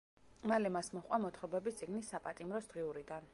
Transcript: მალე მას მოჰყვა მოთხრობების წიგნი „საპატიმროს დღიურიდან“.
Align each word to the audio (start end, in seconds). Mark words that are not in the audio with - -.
მალე 0.51 0.71
მას 0.77 0.89
მოჰყვა 0.95 1.19
მოთხრობების 1.27 1.79
წიგნი 1.83 2.03
„საპატიმროს 2.09 2.73
დღიურიდან“. 2.73 3.29